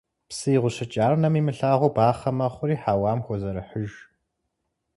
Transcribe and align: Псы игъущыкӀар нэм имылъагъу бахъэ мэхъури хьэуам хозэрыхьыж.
Псы 0.29 0.49
игъущыкӀар 0.55 1.13
нэм 1.21 1.33
имылъагъу 1.39 1.91
бахъэ 1.95 2.31
мэхъури 2.37 2.77
хьэуам 2.81 3.19
хозэрыхьыж. 3.25 3.91